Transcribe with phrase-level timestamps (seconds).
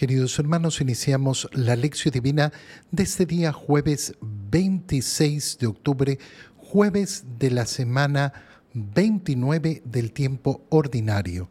[0.00, 2.54] Queridos hermanos, iniciamos la lección divina
[2.90, 6.18] de este día jueves 26 de octubre,
[6.56, 8.32] jueves de la semana
[8.72, 11.50] 29 del tiempo ordinario.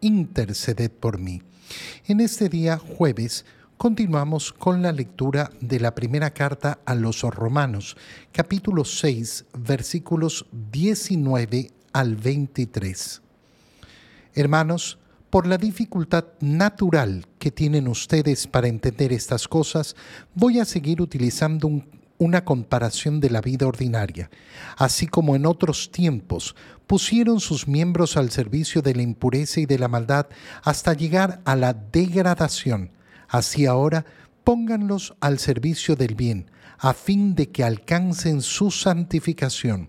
[0.00, 1.42] interceded por mí.
[2.06, 3.44] En este día, jueves,
[3.76, 7.96] continuamos con la lectura de la primera carta a los romanos,
[8.32, 13.22] capítulo 6, versículos 19 al 23.
[14.34, 14.98] Hermanos,
[15.30, 19.94] por la dificultad natural que tienen ustedes para entender estas cosas,
[20.34, 21.68] voy a seguir utilizando
[22.20, 24.30] una comparación de la vida ordinaria.
[24.76, 26.54] Así como en otros tiempos
[26.86, 30.26] pusieron sus miembros al servicio de la impureza y de la maldad
[30.62, 32.92] hasta llegar a la degradación,
[33.26, 34.04] así ahora
[34.44, 39.88] pónganlos al servicio del bien, a fin de que alcancen su santificación.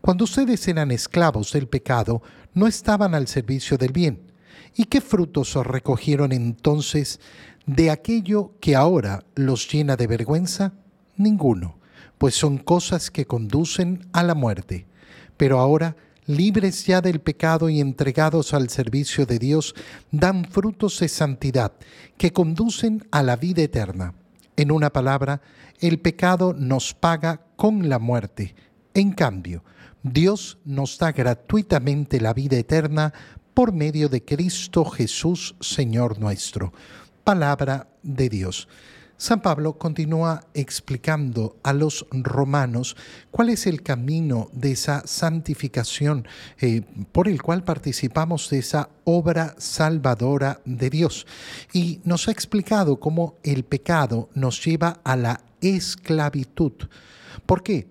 [0.00, 2.22] Cuando ustedes eran esclavos del pecado,
[2.54, 4.32] no estaban al servicio del bien.
[4.74, 7.20] ¿Y qué frutos recogieron entonces
[7.66, 10.72] de aquello que ahora los llena de vergüenza?
[11.16, 11.76] Ninguno,
[12.18, 14.86] pues son cosas que conducen a la muerte.
[15.36, 15.96] Pero ahora,
[16.26, 19.74] libres ya del pecado y entregados al servicio de Dios,
[20.10, 21.72] dan frutos de santidad
[22.16, 24.14] que conducen a la vida eterna.
[24.56, 25.40] En una palabra,
[25.80, 28.54] el pecado nos paga con la muerte.
[28.94, 29.64] En cambio,
[30.02, 33.12] Dios nos da gratuitamente la vida eterna
[33.54, 36.72] por medio de Cristo Jesús, Señor nuestro.
[37.24, 38.68] Palabra de Dios.
[39.22, 42.96] San Pablo continúa explicando a los romanos
[43.30, 46.26] cuál es el camino de esa santificación
[46.60, 51.24] eh, por el cual participamos de esa obra salvadora de Dios.
[51.72, 56.72] Y nos ha explicado cómo el pecado nos lleva a la esclavitud.
[57.46, 57.86] ¿Por qué?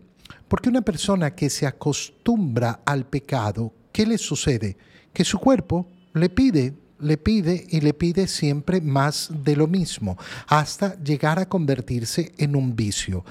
[0.49, 4.75] Porque una persona que se acostumbra al pecado, ¿qué le sucede?
[5.13, 10.17] Que su cuerpo le pide, le pide y le pide siempre más de lo mismo,
[10.47, 13.25] hasta llegar a convertirse en un vicio.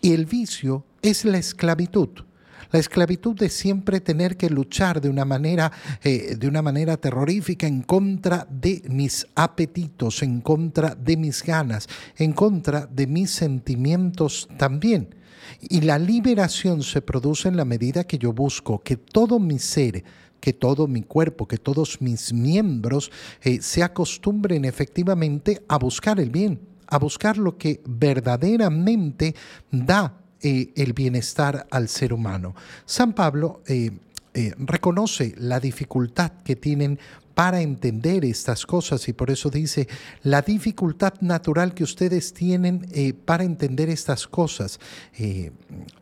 [0.00, 2.08] Y el vicio es la esclavitud.
[2.72, 5.70] La esclavitud de siempre tener que luchar de una manera,
[6.02, 11.88] eh, de una manera terrorífica en contra de mis apetitos, en contra de mis ganas,
[12.16, 15.14] en contra de mis sentimientos también.
[15.60, 20.04] Y la liberación se produce en la medida que yo busco que todo mi ser,
[20.40, 23.10] que todo mi cuerpo, que todos mis miembros
[23.42, 29.34] eh, se acostumbren efectivamente a buscar el bien, a buscar lo que verdaderamente
[29.70, 32.54] da eh, el bienestar al ser humano.
[32.84, 33.90] San Pablo eh,
[34.58, 36.98] reconoce la dificultad que tienen
[37.36, 39.86] para entender estas cosas y por eso dice
[40.22, 44.80] la dificultad natural que ustedes tienen eh, para entender estas cosas,
[45.18, 45.52] eh,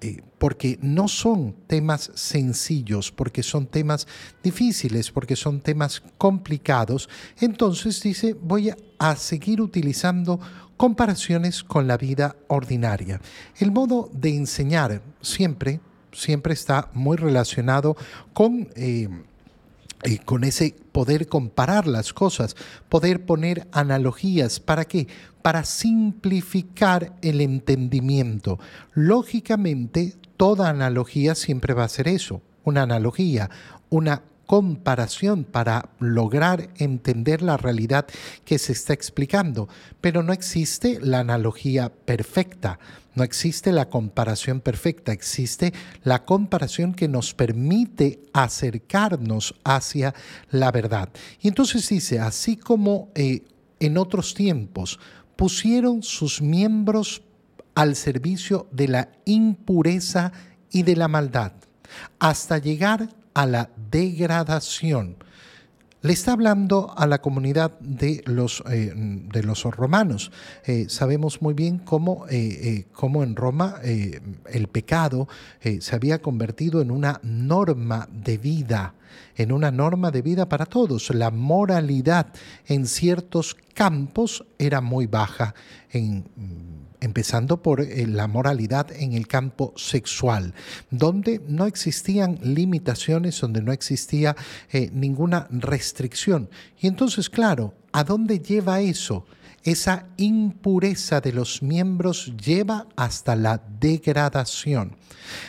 [0.01, 4.07] eh, porque no son temas sencillos, porque son temas
[4.45, 7.09] difíciles, porque son temas complicados.
[7.41, 10.39] Entonces dice, voy a seguir utilizando
[10.77, 13.21] comparaciones con la vida ordinaria.
[13.59, 15.81] El modo de enseñar siempre,
[16.13, 17.97] siempre está muy relacionado
[18.33, 18.69] con
[20.25, 22.57] con ese poder comparar las cosas,
[22.89, 24.61] poder poner analogías.
[24.61, 25.09] ¿Para qué?
[25.43, 28.59] Para simplificar el entendimiento.
[28.93, 33.51] Lógicamente, toda analogía siempre va a ser eso, una analogía,
[33.91, 38.07] una comparación para lograr entender la realidad
[38.45, 39.69] que se está explicando,
[40.01, 42.79] pero no existe la analogía perfecta.
[43.15, 45.73] No existe la comparación perfecta, existe
[46.03, 50.15] la comparación que nos permite acercarnos hacia
[50.51, 51.11] la verdad.
[51.41, 53.43] Y entonces dice, así como eh,
[53.79, 54.99] en otros tiempos
[55.37, 57.23] pusieron sus miembros
[57.77, 60.33] al servicio de la impureza
[60.71, 61.53] y de la maldad,
[62.19, 65.17] hasta llegar a la degradación
[66.05, 70.33] le está hablando a la comunidad de los, eh, de los romanos.
[70.67, 75.29] Eh, sabemos muy bien cómo, eh, cómo en Roma el pecado
[75.63, 78.93] se había convertido en una norma de vida,
[79.35, 81.09] en una norma de vida para todos.
[81.09, 82.27] La moralidad
[82.67, 85.55] en ciertos campos era muy baja
[85.91, 86.27] en
[87.05, 90.55] empezando por eh, la moralidad en el campo sexual,
[90.91, 94.35] donde no existían limitaciones, donde no existía
[94.73, 96.49] eh, ninguna restricción.
[96.81, 99.27] Y entonces, claro, ¿a dónde lleva eso?
[99.65, 104.95] esa impureza de los miembros lleva hasta la degradación.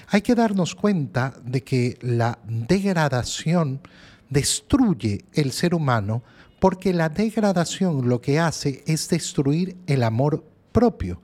[0.08, 3.82] Hay que darnos cuenta de que la degradación
[4.30, 6.24] destruye el ser humano
[6.62, 11.22] porque la degradación lo que hace es destruir el amor propio.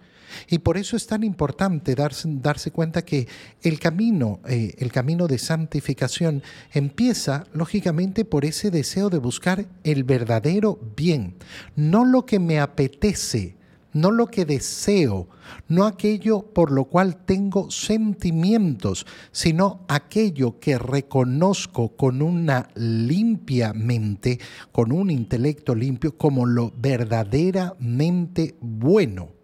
[0.50, 3.28] Y por eso es tan importante darse, darse cuenta que
[3.62, 10.04] el camino, eh, el camino de santificación empieza lógicamente por ese deseo de buscar el
[10.04, 11.36] verdadero bien,
[11.75, 13.56] no lo que me apetece,
[13.94, 15.28] no lo que deseo,
[15.68, 24.39] no aquello por lo cual tengo sentimientos, sino aquello que reconozco con una limpia mente,
[24.72, 29.41] con un intelecto limpio, como lo verdaderamente bueno.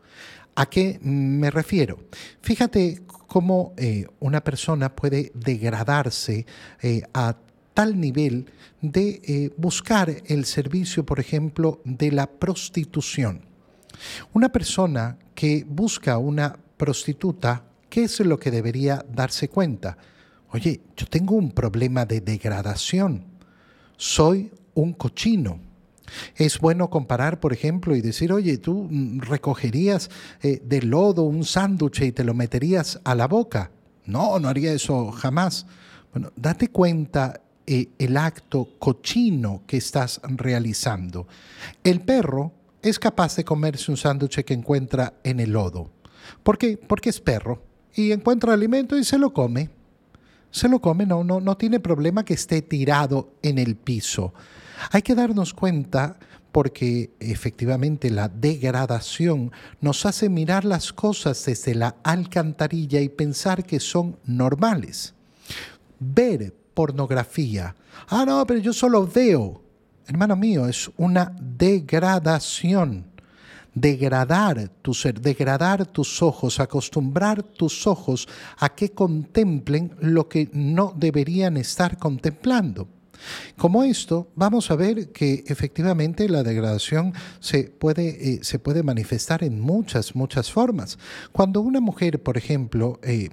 [0.59, 1.99] ¿A qué me refiero?
[2.41, 6.47] Fíjate cómo eh, una persona puede degradarse
[6.81, 7.37] eh, a
[7.75, 8.47] tal nivel
[8.81, 13.45] de eh, buscar el servicio, por ejemplo, de la prostitución.
[14.33, 19.95] Una persona que busca una prostituta, ¿qué es lo que debería darse cuenta?
[20.49, 23.25] Oye, yo tengo un problema de degradación.
[23.95, 25.66] Soy un cochino.
[26.35, 30.09] Es bueno comparar, por ejemplo, y decir, oye, tú mm, recogerías
[30.41, 33.71] eh, de lodo un sándwich y te lo meterías a la boca.
[34.05, 35.65] No, no haría eso jamás.
[36.13, 41.27] Bueno, date cuenta eh, el acto cochino que estás realizando.
[41.83, 45.91] El perro es capaz de comerse un sándwich que encuentra en el lodo.
[46.43, 46.77] ¿Por qué?
[46.77, 47.61] Porque es perro
[47.93, 49.69] y encuentra alimento y se lo come.
[50.49, 54.33] Se lo come, no, no, no tiene problema que esté tirado en el piso.
[54.91, 56.17] Hay que darnos cuenta
[56.51, 63.79] porque efectivamente la degradación nos hace mirar las cosas desde la alcantarilla y pensar que
[63.79, 65.13] son normales.
[65.99, 67.75] Ver pornografía.
[68.07, 69.61] Ah, no, pero yo solo veo.
[70.07, 73.05] Hermano mío, es una degradación.
[73.73, 78.27] Degradar tu ser, degradar tus ojos, acostumbrar tus ojos
[78.57, 82.87] a que contemplen lo que no deberían estar contemplando.
[83.57, 89.43] Como esto, vamos a ver que efectivamente la degradación se puede, eh, se puede manifestar
[89.43, 90.97] en muchas, muchas formas.
[91.31, 93.29] Cuando una mujer, por ejemplo, eh,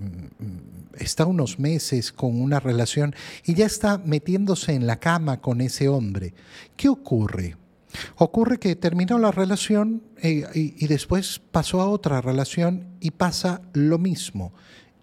[0.98, 3.14] está unos meses con una relación
[3.44, 6.34] y ya está metiéndose en la cama con ese hombre,
[6.76, 7.56] ¿qué ocurre?
[8.16, 13.98] Ocurre que terminó la relación eh, y después pasó a otra relación y pasa lo
[13.98, 14.52] mismo,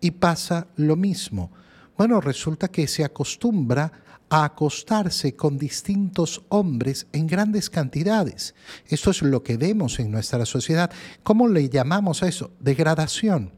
[0.01, 1.51] y pasa lo mismo.
[1.97, 3.91] Bueno, resulta que se acostumbra
[4.31, 8.55] a acostarse con distintos hombres en grandes cantidades.
[8.87, 10.89] Esto es lo que vemos en nuestra sociedad.
[11.21, 12.51] ¿Cómo le llamamos a eso?
[12.61, 13.51] Degradación.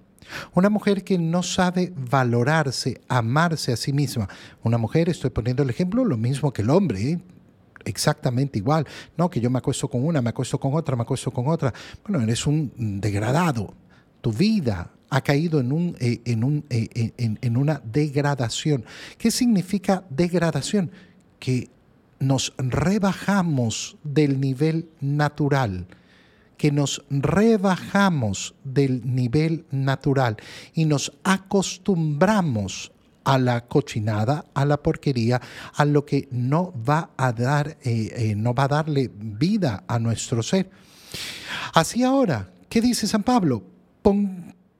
[0.56, 4.28] Una mujer que no sabe valorarse, amarse a sí misma.
[4.64, 7.20] Una mujer, estoy poniendo el ejemplo, lo mismo que el hombre, ¿eh?
[7.86, 8.88] exactamente igual.
[9.16, 11.72] No, que yo me acuesto con una, me acuesto con otra, me acuesto con otra.
[12.08, 13.76] Bueno, eres un degradado.
[14.22, 18.84] Tu vida ha caído en, un, eh, en, un, eh, en, una degradación.
[19.20, 20.90] ¿Qué significa degradación?
[21.38, 21.70] Que
[22.20, 25.86] nos rebajamos del nivel natural,
[26.58, 30.38] que nos rebajamos del nivel natural
[30.74, 32.92] y nos acostumbramos
[33.24, 35.40] a la cochinada, a la porquería,
[35.76, 40.42] a lo que no va a dar, eh, no va a darle vida a nuestro
[40.42, 40.72] ser.
[41.76, 43.64] Así ahora, ¿qué dice San Pablo?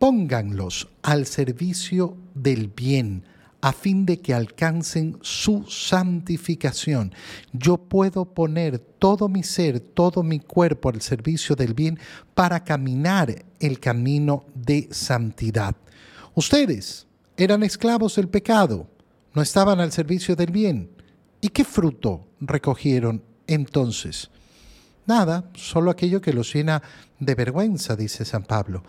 [0.04, 3.24] Pónganlos al servicio del bien,
[3.62, 7.14] a fin de que alcancen su santificación.
[7.54, 11.98] Yo puedo poner todo mi ser, todo mi cuerpo al servicio del bien
[12.34, 15.74] para caminar el camino de santidad.
[16.36, 17.08] Ustedes
[17.38, 18.90] eran esclavos del pecado,
[19.34, 20.90] no estaban al servicio del bien.
[21.40, 24.30] ¿Y qué fruto recogieron entonces?
[25.06, 26.84] Nada, solo aquello que los llena
[27.20, 28.84] de vergüenza, dice San Pablo.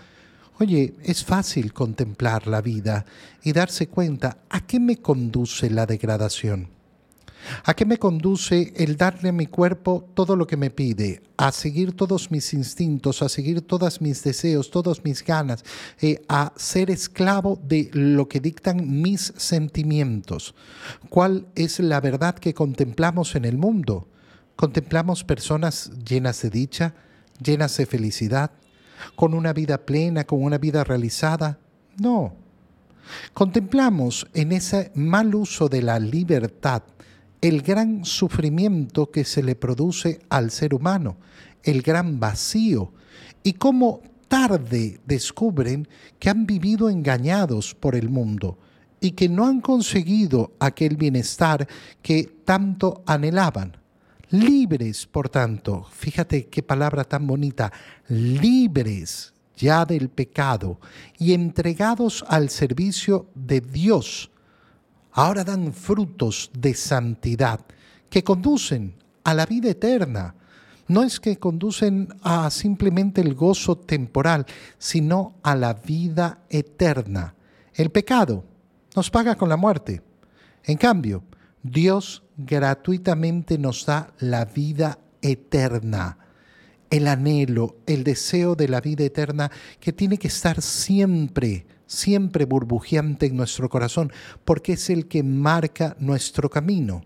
[0.61, 3.05] Oye, es fácil contemplar la vida
[3.43, 6.69] y darse cuenta a qué me conduce la degradación.
[7.65, 11.23] ¿A qué me conduce el darle a mi cuerpo todo lo que me pide?
[11.37, 15.65] A seguir todos mis instintos, a seguir todos mis deseos, todas mis ganas,
[16.01, 20.55] eh, a ser esclavo de lo que dictan mis sentimientos.
[21.09, 24.09] ¿Cuál es la verdad que contemplamos en el mundo?
[24.57, 26.95] Contemplamos personas llenas de dicha,
[27.43, 28.53] llenas de felicidad,
[29.15, 31.59] con una vida plena, con una vida realizada.
[31.99, 32.35] No.
[33.33, 36.83] Contemplamos en ese mal uso de la libertad
[37.41, 41.19] el gran sufrimiento que se le produce al ser humano,
[41.63, 42.95] el gran vacío,
[43.43, 45.87] y cómo tarde descubren
[46.19, 48.59] que han vivido engañados por el mundo
[48.99, 51.69] y que no han conseguido aquel bienestar
[52.01, 53.77] que tanto anhelaban.
[54.35, 57.73] Libres, por tanto, fíjate qué palabra tan bonita,
[58.09, 60.81] libres ya del pecado
[61.21, 64.33] y entregados al servicio de Dios,
[65.13, 67.61] ahora dan frutos de santidad
[68.11, 70.35] que conducen a la vida eterna.
[70.89, 74.47] No es que conducen a simplemente el gozo temporal,
[74.79, 77.37] sino a la vida eterna.
[77.73, 78.45] El pecado
[78.97, 80.03] nos paga con la muerte.
[80.65, 81.23] En cambio,
[81.63, 86.19] Dios gratuitamente nos da la vida eterna
[86.91, 89.51] el anhelo, el deseo de la vida eterna
[89.81, 94.13] que tiene que estar siempre, siempre burbujeante en nuestro corazón,
[94.45, 97.05] porque es el que marca nuestro camino.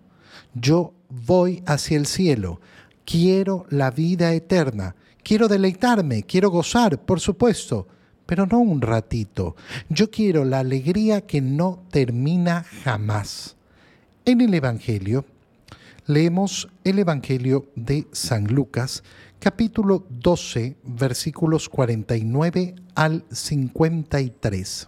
[0.55, 2.61] Yo voy hacia el cielo,
[3.07, 7.89] quiero la vida eterna, quiero deleitarme, quiero gozar, por supuesto,
[8.27, 9.57] pero no un ratito.
[9.89, 13.58] Yo quiero la alegría que no termina jamás.
[14.29, 15.25] En el Evangelio,
[16.05, 19.03] leemos el Evangelio de San Lucas,
[19.39, 24.87] capítulo 12, versículos 49 al 53.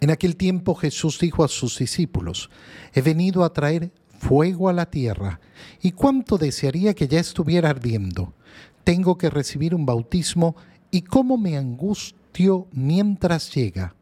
[0.00, 2.50] En aquel tiempo Jesús dijo a sus discípulos,
[2.92, 5.38] he venido a traer fuego a la tierra,
[5.80, 8.34] y cuánto desearía que ya estuviera ardiendo.
[8.82, 10.56] Tengo que recibir un bautismo,
[10.90, 13.94] y cómo me angustio mientras llega.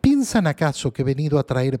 [0.00, 1.80] ¿Piensan acaso que he venido a traer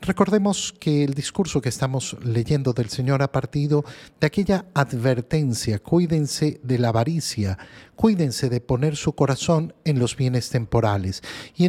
[0.00, 3.84] Recordemos que el discurso que estamos leyendo del Señor ha partido
[4.20, 7.58] de aquella advertencia, cuídense de la avaricia,
[7.96, 11.22] cuídense de poner su corazón en los bienes temporales.
[11.56, 11.66] Y,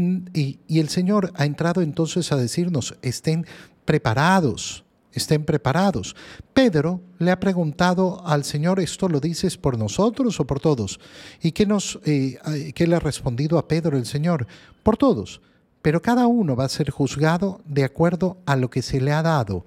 [0.80, 3.46] el Señor ha entrado entonces a decirnos, estén
[3.86, 6.16] preparados, estén preparados.
[6.54, 11.00] Pedro le ha preguntado al Señor, ¿esto lo dices por nosotros o por todos?
[11.42, 12.38] ¿Y qué, nos, eh,
[12.76, 14.46] qué le ha respondido a Pedro el Señor?
[14.84, 15.42] Por todos
[15.88, 19.24] pero cada uno va a ser juzgado de acuerdo a lo que se le ha
[19.24, 19.66] dado,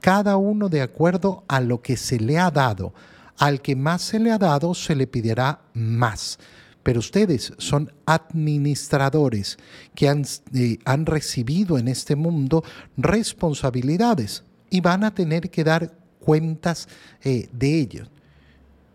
[0.00, 2.94] cada uno de acuerdo a lo que se le ha dado.
[3.36, 6.38] Al que más se le ha dado, se le pedirá más.
[6.84, 9.58] Pero ustedes son administradores
[9.96, 12.62] que han, eh, recibido en este mundo
[12.96, 16.86] responsabilidades y van a tener que dar cuentas
[17.24, 18.04] eh, de ello.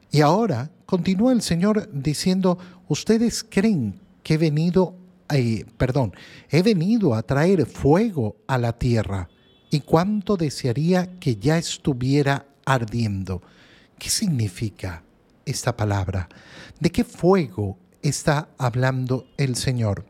[0.10, 5.01] Y ahora continúa el Señor diciendo, ustedes creen que he venido
[5.78, 6.14] perdón,
[6.50, 9.30] he venido a traer fuego a la tierra
[9.70, 13.42] y cuánto desearía que ya estuviera ardiendo.
[13.98, 15.04] ¿Qué significa
[15.46, 16.28] esta palabra?
[16.80, 20.06] ¿De qué fuego está hablando el Señor?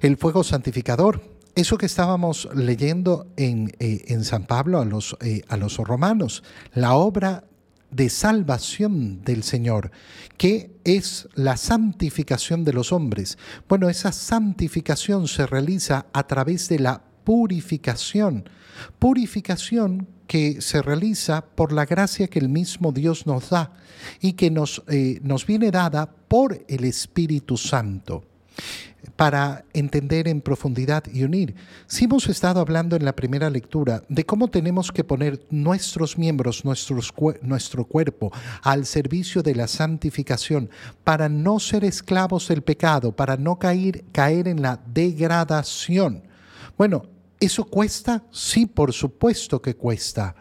[0.00, 1.22] El fuego santificador,
[1.54, 6.42] eso que estábamos leyendo en, eh, en San Pablo a los, eh, a los romanos,
[6.74, 7.44] la obra
[7.92, 9.90] de salvación del Señor,
[10.36, 13.38] que es la santificación de los hombres.
[13.68, 18.48] Bueno, esa santificación se realiza a través de la purificación,
[18.98, 23.72] purificación que se realiza por la gracia que el mismo Dios nos da
[24.20, 28.31] y que nos, eh, nos viene dada por el Espíritu Santo
[29.16, 31.54] para entender en profundidad y unir.
[31.86, 36.64] Si hemos estado hablando en la primera lectura de cómo tenemos que poner nuestros miembros,
[36.64, 38.32] nuestro cuerpo
[38.62, 40.70] al servicio de la santificación
[41.04, 46.22] para no ser esclavos del pecado, para no caer, caer en la degradación.
[46.78, 47.04] Bueno,
[47.40, 48.24] ¿eso cuesta?
[48.30, 50.34] Sí, por supuesto que cuesta.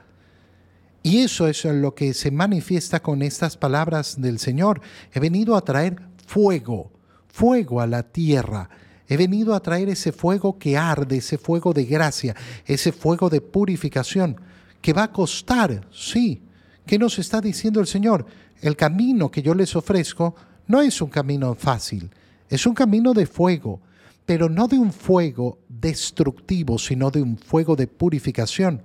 [1.04, 4.82] Y eso es lo que se manifiesta con estas palabras del Señor.
[5.12, 6.92] He venido a traer fuego
[7.32, 8.70] fuego a la tierra.
[9.08, 12.36] He venido a traer ese fuego que arde, ese fuego de gracia,
[12.66, 14.40] ese fuego de purificación,
[14.82, 16.42] que va a costar, sí.
[16.86, 18.26] ¿Qué nos está diciendo el Señor?
[18.62, 20.36] El camino que yo les ofrezco
[20.68, 22.10] no es un camino fácil,
[22.50, 23.82] es un camino de fuego,
[24.26, 28.82] pero no de un fuego destructivo, sino de un fuego de purificación.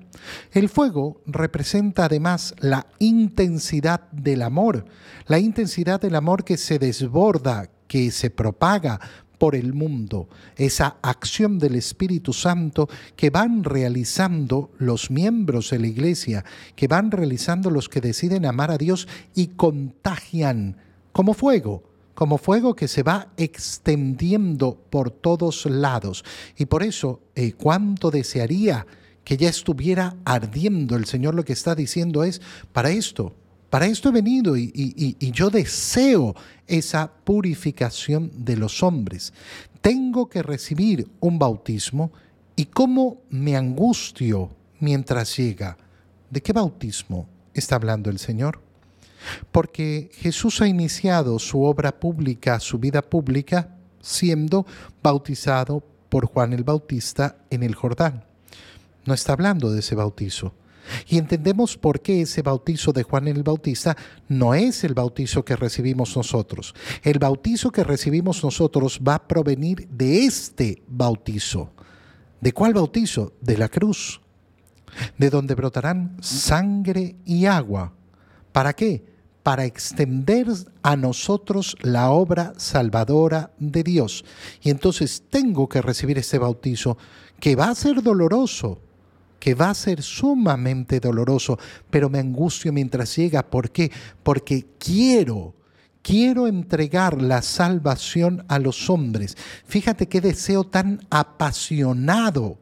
[0.51, 4.87] El fuego representa además la intensidad del amor,
[5.27, 9.01] la intensidad del amor que se desborda, que se propaga
[9.39, 15.87] por el mundo, esa acción del Espíritu Santo que van realizando los miembros de la
[15.87, 20.77] iglesia, que van realizando los que deciden amar a Dios y contagian
[21.13, 21.83] como fuego,
[22.15, 26.25] como fuego que se va extendiendo por todos lados.
[26.57, 28.87] Y por eso, eh, cuánto desearía
[29.23, 30.97] que ya estuviera ardiendo.
[30.97, 32.41] El Señor lo que está diciendo es,
[32.73, 33.35] para esto,
[33.71, 36.35] Para esto he venido y, yo deseo
[36.67, 39.33] esa purificación de los hombres.
[39.81, 42.13] Tengo que recibir un bautismo
[42.55, 45.77] y cómo me angustio mientras llega.
[46.31, 48.61] ¿De qué bautismo está hablando el Señor?
[49.51, 54.67] Porque Jesús ha iniciado su obra pública, su vida pública, siendo
[55.03, 58.25] bautizado por Juan el Bautista en el Jordán.
[59.05, 60.55] No está hablando de ese bautizo.
[61.09, 63.97] Y entendemos por qué ese bautizo de Juan el Bautista
[64.29, 66.75] no es el bautizo que recibimos nosotros.
[67.03, 71.71] El bautizo que recibimos nosotros va a provenir de este bautizo.
[72.41, 73.33] ¿De cuál bautizo?
[73.41, 74.21] De la cruz,
[75.19, 77.93] de donde brotarán sangre y agua.
[78.53, 79.05] ¿Para qué?
[79.43, 80.47] Para extender
[80.83, 84.25] a nosotros la obra salvadora de Dios.
[84.63, 86.99] Y entonces tengo que recibir este bautizo
[87.41, 88.81] que va a ser doloroso,
[89.39, 91.59] que va a ser sumamente doloroso,
[91.91, 93.49] pero me angustio mientras llega.
[93.49, 93.91] ¿Por qué?
[94.23, 95.55] Porque quiero,
[96.03, 99.37] quiero entregar la salvación a los hombres.
[99.67, 102.59] Fíjate qué deseo tan apasionado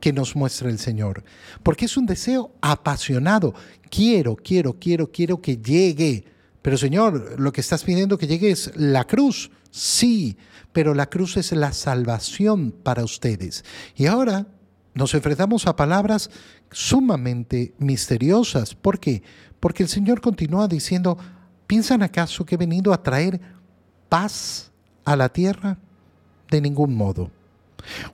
[0.00, 1.24] que nos muestra el Señor,
[1.62, 3.54] porque es un deseo apasionado.
[3.90, 6.24] Quiero, quiero, quiero, quiero que llegue.
[6.62, 9.50] Pero Señor, lo que estás pidiendo que llegue es la cruz.
[9.70, 10.36] Sí,
[10.72, 13.64] pero la cruz es la salvación para ustedes.
[13.96, 14.46] Y ahora
[14.94, 16.30] nos enfrentamos a palabras
[16.70, 18.74] sumamente misteriosas.
[18.74, 19.22] ¿Por qué?
[19.60, 21.18] Porque el Señor continúa diciendo,
[21.66, 23.40] ¿piensan acaso que he venido a traer
[24.08, 24.72] paz
[25.04, 25.78] a la tierra?
[26.50, 27.30] De ningún modo.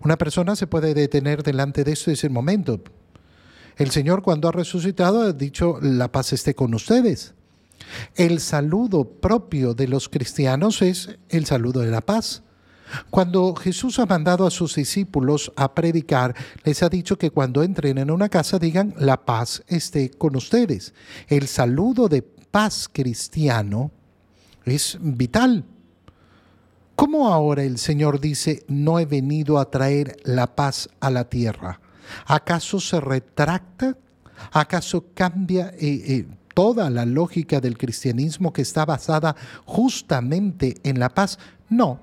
[0.01, 2.81] Una persona se puede detener delante de esto y decir, momento,
[3.77, 7.35] el Señor cuando ha resucitado ha dicho, la paz esté con ustedes.
[8.15, 12.43] El saludo propio de los cristianos es el saludo de la paz.
[13.11, 17.99] Cuando Jesús ha mandado a sus discípulos a predicar, les ha dicho que cuando entren
[17.99, 20.95] en una casa digan, la paz esté con ustedes.
[21.29, 23.91] El saludo de paz cristiano
[24.65, 25.65] es vital.
[26.97, 31.81] ¿Cómo ahora el Señor dice, no he venido a traer la paz a la tierra?
[32.27, 33.97] ¿Acaso se retracta?
[34.53, 41.09] ¿Acaso cambia eh, eh, toda la lógica del cristianismo que está basada justamente en la
[41.09, 41.39] paz?
[41.69, 42.01] No,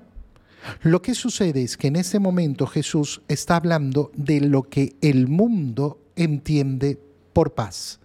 [0.82, 5.28] lo que sucede es que en ese momento Jesús está hablando de lo que el
[5.28, 6.98] mundo entiende
[7.32, 8.00] por paz.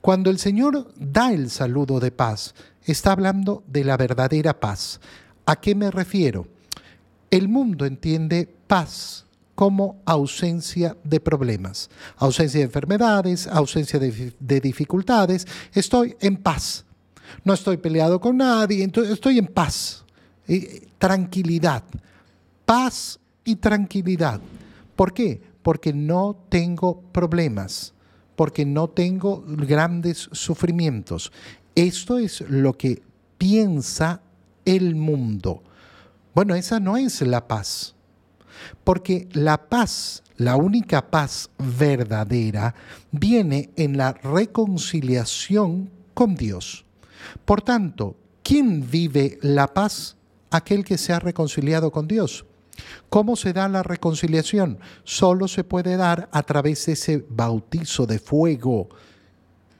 [0.00, 5.00] Cuando el Señor da el saludo de paz, está hablando de la verdadera paz.
[5.46, 6.46] ¿A qué me refiero?
[7.30, 15.46] El mundo entiende paz como ausencia de problemas, ausencia de enfermedades, ausencia de, dificultades.
[15.74, 16.84] Estoy en paz.
[17.44, 20.04] No estoy peleado con nadie, estoy en paz
[20.98, 21.84] tranquilidad,
[22.64, 24.40] paz y tranquilidad.
[24.96, 25.40] ¿Por qué?
[25.62, 27.94] Porque no tengo problemas,
[28.36, 31.32] porque no tengo grandes sufrimientos.
[31.74, 33.02] Esto es lo que
[33.38, 34.20] piensa
[34.64, 35.62] el mundo.
[36.34, 37.94] Bueno, esa no es la paz,
[38.84, 42.74] porque la paz, la única paz verdadera,
[43.10, 46.84] viene en la reconciliación con Dios.
[47.44, 50.16] Por tanto, ¿quién vive la paz?
[50.50, 52.44] Aquel que se ha reconciliado con Dios.
[53.08, 54.78] ¿Cómo se da la reconciliación?
[55.04, 58.88] Solo se puede dar a través de ese bautizo de fuego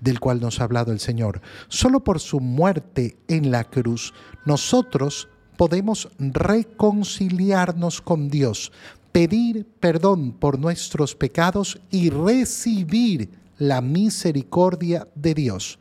[0.00, 1.40] del cual nos ha hablado el Señor.
[1.68, 8.72] Solo por su muerte en la cruz nosotros podemos reconciliarnos con Dios,
[9.12, 15.78] pedir perdón por nuestros pecados y recibir la misericordia de Dios.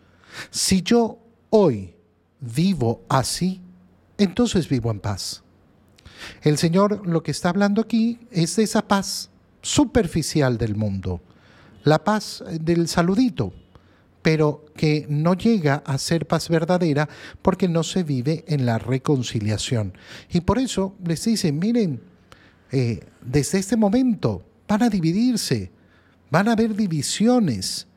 [0.51, 1.95] Si yo hoy
[2.41, 3.61] vivo así,
[4.19, 5.43] entonces vivo en paz.
[6.41, 9.29] El Señor lo que está hablando aquí es de esa paz
[9.61, 11.21] superficial del mundo,
[11.83, 13.53] la paz del saludito,
[14.21, 17.07] pero que no llega a ser paz verdadera
[17.41, 19.93] porque no se vive en la reconciliación.
[20.29, 22.01] Y por eso les dicen, miren,
[22.71, 25.71] eh, desde este momento van a dividirse,
[26.29, 27.87] van a haber divisiones.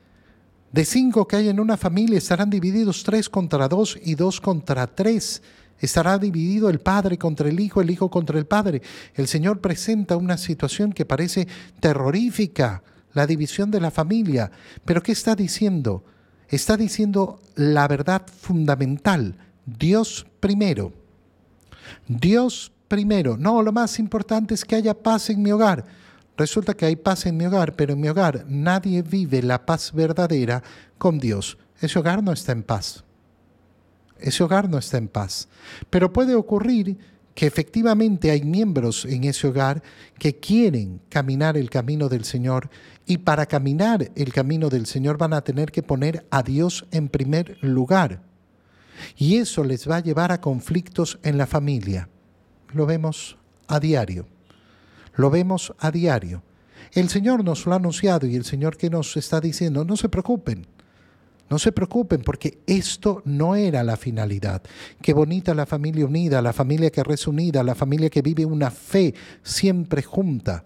[0.71, 4.87] De cinco que hay en una familia estarán divididos tres contra dos y dos contra
[4.87, 5.43] tres
[5.83, 8.83] Estará dividido el Padre contra el Hijo, el Hijo contra el Padre.
[9.15, 11.49] El Señor presenta una situación que parece
[11.81, 14.53] terrorífica, la división de la familia.
[14.85, 16.05] Pero ¿qué está diciendo?
[16.49, 19.35] Está diciendo la verdad fundamental.
[19.67, 20.93] Dios primero.
[22.07, 23.37] Dios primero.
[23.37, 25.85] No, lo más importante es que haya paz en mi hogar.
[26.37, 29.93] Resulta que hay paz en mi hogar, pero en mi hogar nadie vive la paz
[29.93, 30.63] verdadera
[30.97, 31.59] con Dios.
[31.81, 33.03] Ese hogar no está en paz
[34.23, 35.49] ese hogar no está en paz.
[35.91, 36.99] Pero puede ocurrir
[37.35, 39.83] que efectivamente hay miembros en ese hogar
[40.19, 42.69] que quieren caminar el camino del Señor
[43.07, 47.09] y para caminar el camino del Señor van a tener que poner a Dios en
[47.09, 48.21] primer lugar.
[49.17, 52.09] Y eso les va a llevar a conflictos en la familia.
[52.73, 54.27] Lo vemos a diario.
[55.15, 56.43] Lo vemos a diario.
[56.93, 60.09] El Señor nos lo ha anunciado y el Señor que nos está diciendo, no se
[60.09, 60.67] preocupen,
[61.51, 64.63] no se preocupen porque esto no era la finalidad.
[65.01, 68.71] Qué bonita la familia unida, la familia que reza unida, la familia que vive una
[68.71, 70.65] fe siempre junta.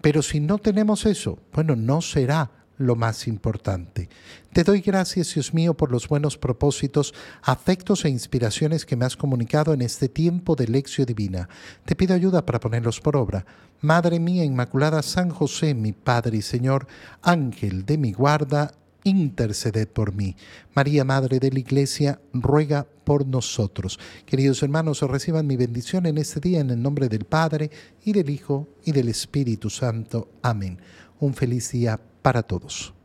[0.00, 4.08] Pero si no tenemos eso, bueno, no será lo más importante.
[4.52, 7.12] Te doy gracias, Dios mío, por los buenos propósitos,
[7.42, 11.48] afectos e inspiraciones que me has comunicado en este tiempo de lección divina.
[11.84, 13.44] Te pido ayuda para ponerlos por obra.
[13.80, 16.86] Madre mía Inmaculada San José, mi Padre y Señor,
[17.22, 18.72] Ángel de mi guarda,
[19.04, 20.36] interceded por mí.
[20.74, 23.98] María, Madre de la Iglesia, ruega por nosotros.
[24.26, 27.70] Queridos hermanos, reciban mi bendición en este día en el nombre del Padre,
[28.04, 30.28] y del Hijo, y del Espíritu Santo.
[30.42, 30.78] Amén.
[31.20, 32.97] Un feliz día para todos.